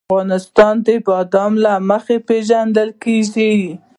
افغانستان 0.09 0.73
د 0.85 0.89
بادام 1.07 1.53
له 1.65 1.73
مخې 1.89 2.17
پېژندل 2.27 2.89
کېږي. 3.03 3.53